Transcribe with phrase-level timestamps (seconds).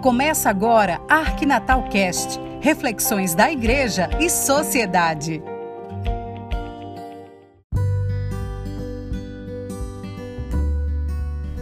[0.00, 5.42] Começa agora Arquinatal Cast, reflexões da igreja e sociedade.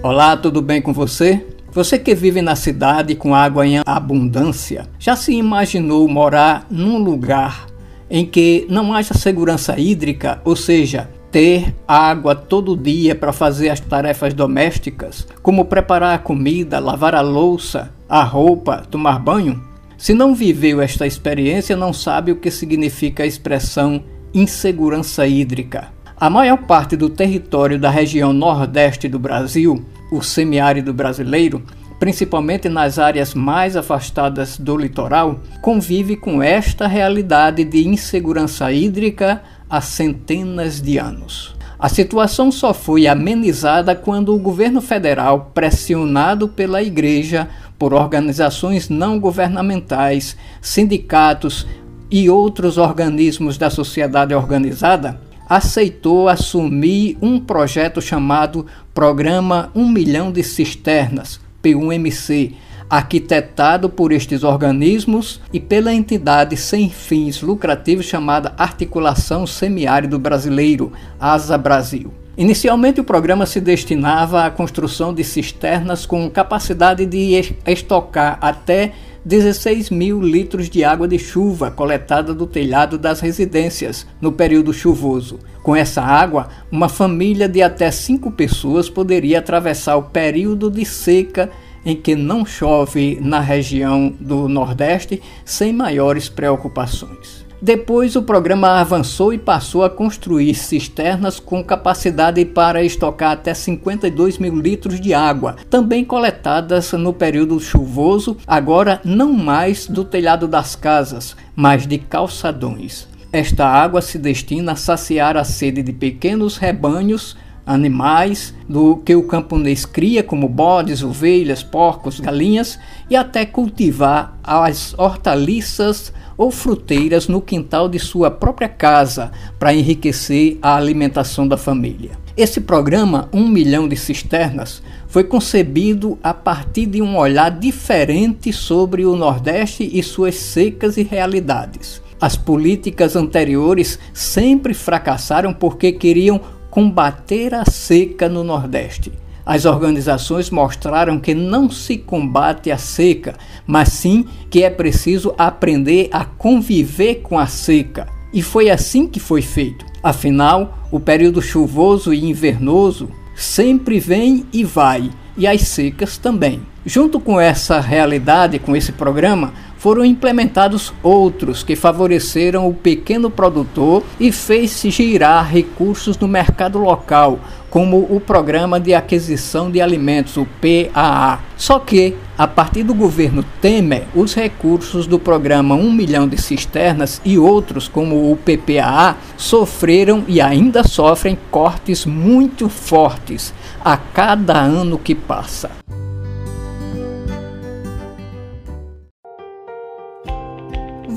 [0.00, 1.44] Olá, tudo bem com você?
[1.72, 7.66] Você que vive na cidade com água em abundância, já se imaginou morar num lugar
[8.08, 13.80] em que não haja segurança hídrica, ou seja, ter água todo dia para fazer as
[13.80, 19.62] tarefas domésticas, como preparar a comida, lavar a louça, a roupa, tomar banho?
[19.96, 25.88] Se não viveu esta experiência, não sabe o que significa a expressão insegurança hídrica.
[26.16, 31.62] A maior parte do território da região nordeste do Brasil, o semiárido brasileiro,
[31.98, 39.80] principalmente nas áreas mais afastadas do litoral, convive com esta realidade de insegurança hídrica há
[39.80, 41.56] centenas de anos.
[41.78, 47.48] A situação só foi amenizada quando o governo federal, pressionado pela Igreja,
[47.78, 51.66] por organizações não governamentais, sindicatos
[52.10, 60.42] e outros organismos da sociedade organizada, aceitou assumir um projeto chamado Programa 1 Milhão de
[60.42, 62.52] Cisternas, P1MC,
[62.88, 71.58] arquitetado por estes organismos e pela entidade sem fins lucrativos chamada Articulação Semiárido Brasileiro, ASA
[71.58, 72.12] Brasil.
[72.36, 78.92] Inicialmente, o programa se destinava à construção de cisternas com capacidade de estocar até
[79.28, 85.38] 16 mil litros de água de chuva coletada do telhado das residências no período chuvoso.
[85.62, 91.50] Com essa água, uma família de até cinco pessoas poderia atravessar o período de seca
[91.84, 97.47] em que não chove na região do Nordeste sem maiores preocupações.
[97.60, 104.38] Depois, o programa avançou e passou a construir cisternas com capacidade para estocar até 52
[104.38, 110.76] mil litros de água, também coletadas no período chuvoso, agora não mais do telhado das
[110.76, 113.08] casas, mas de calçadões.
[113.32, 117.36] Esta água se destina a saciar a sede de pequenos rebanhos
[117.68, 122.78] animais do que o camponês cria, como bodes, ovelhas, porcos, galinhas,
[123.10, 130.58] e até cultivar as hortaliças ou fruteiras no quintal de sua própria casa para enriquecer
[130.62, 132.12] a alimentação da família.
[132.36, 139.04] Esse programa, Um Milhão de Cisternas, foi concebido a partir de um olhar diferente sobre
[139.04, 142.00] o Nordeste e suas secas e realidades.
[142.20, 146.40] As políticas anteriores sempre fracassaram porque queriam
[146.70, 149.12] combater a seca no Nordeste.
[149.44, 153.34] As organizações mostraram que não se combate a seca,
[153.66, 158.06] mas sim que é preciso aprender a conviver com a seca.
[158.32, 159.86] E foi assim que foi feito.
[160.02, 166.60] Afinal, o período chuvoso e invernoso sempre vem e vai, e as secas também.
[166.84, 174.02] Junto com essa realidade, com esse programa, foram implementados outros que favoreceram o pequeno produtor
[174.20, 177.38] e fez-se girar recursos no mercado local,
[177.70, 181.40] como o Programa de Aquisição de Alimentos, o PAA.
[181.56, 187.20] Só que, a partir do governo Temer, os recursos do programa 1 milhão de cisternas
[187.24, 193.52] e outros, como o PPAA, sofreram e ainda sofrem cortes muito fortes
[193.84, 195.70] a cada ano que passa.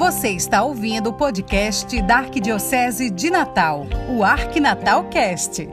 [0.01, 5.69] Você está ouvindo o podcast da Arquidiocese de Natal, o Arquinatal Cast.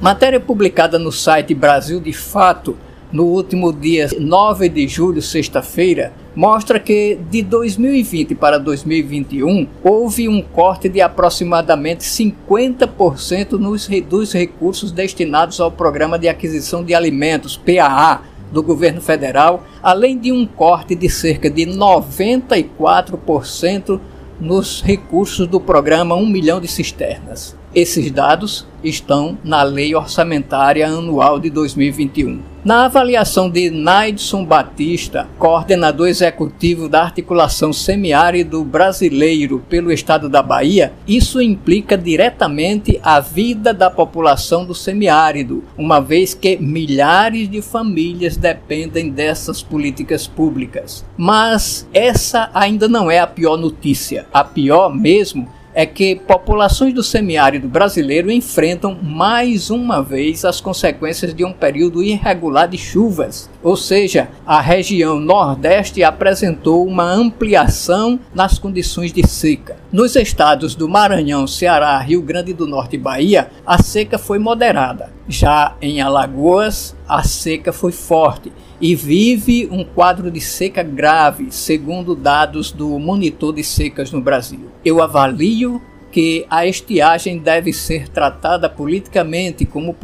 [0.00, 2.76] Matéria publicada no site Brasil de Fato
[3.12, 10.42] no último dia 9 de julho, sexta-feira, mostra que de 2020 para 2021 houve um
[10.42, 18.20] corte de aproximadamente 50% nos, dos recursos destinados ao Programa de Aquisição de Alimentos, PAA,
[18.52, 23.98] do governo federal, além de um corte de cerca de 94%
[24.38, 27.56] nos recursos do programa 1 milhão de cisternas.
[27.74, 32.55] Esses dados estão na Lei Orçamentária Anual de 2021.
[32.66, 40.92] Na avaliação de Naidson Batista, coordenador executivo da Articulação Semiárido Brasileiro pelo Estado da Bahia,
[41.06, 48.36] isso implica diretamente a vida da população do semiárido, uma vez que milhares de famílias
[48.36, 51.04] dependem dessas políticas públicas.
[51.16, 54.26] Mas essa ainda não é a pior notícia.
[54.32, 61.34] A pior mesmo é que populações do semiárido brasileiro enfrentam mais uma vez as consequências
[61.34, 68.58] de um período irregular de chuvas, ou seja, a região Nordeste apresentou uma ampliação nas
[68.58, 69.76] condições de seca.
[69.92, 75.12] Nos estados do Maranhão, Ceará, Rio Grande do Norte e Bahia, a seca foi moderada.
[75.28, 78.50] Já em Alagoas, a seca foi forte
[78.80, 84.70] e vive um quadro de seca grave, segundo dados do Monitor de Secas no Brasil.
[84.84, 85.80] Eu avalio
[86.10, 89.94] que a estiagem deve ser tratada politicamente como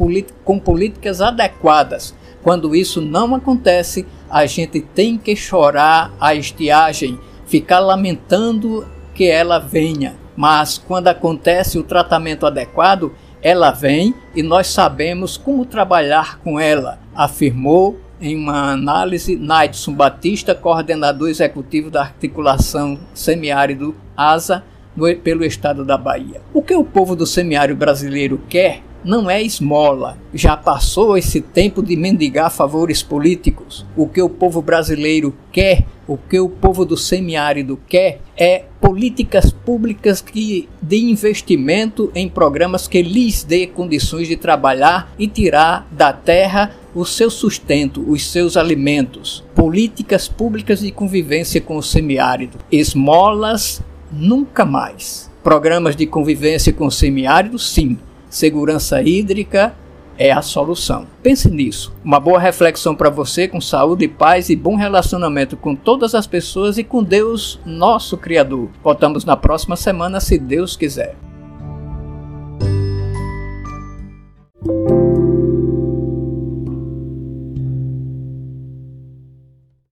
[0.43, 2.15] com políticas adequadas.
[2.43, 8.85] Quando isso não acontece, a gente tem que chorar a estiagem, ficar lamentando
[9.15, 10.15] que ela venha.
[10.35, 16.99] Mas quando acontece o tratamento adequado, ela vem e nós sabemos como trabalhar com ela,
[17.13, 24.63] afirmou em uma análise Naidson Batista, coordenador executivo da articulação semiárido ASA
[24.95, 26.41] no, pelo estado da Bahia.
[26.53, 30.17] O que o povo do semiárido brasileiro quer não é esmola.
[30.33, 33.85] Já passou esse tempo de mendigar favores políticos.
[33.97, 39.51] O que o povo brasileiro quer, o que o povo do semiárido quer é políticas
[39.51, 46.13] públicas que de investimento em programas que lhes dê condições de trabalhar e tirar da
[46.13, 49.43] terra o seu sustento, os seus alimentos.
[49.55, 52.57] Políticas públicas de convivência com o semiárido.
[52.71, 53.81] Esmolas
[54.11, 55.31] nunca mais.
[55.43, 57.97] Programas de convivência com o semiárido, sim
[58.33, 59.75] segurança hídrica
[60.17, 61.07] é a solução.
[61.21, 61.93] Pense nisso.
[62.03, 66.77] Uma boa reflexão para você com saúde, paz e bom relacionamento com todas as pessoas
[66.77, 68.69] e com Deus, nosso Criador.
[68.83, 71.15] Voltamos na próxima semana, se Deus quiser.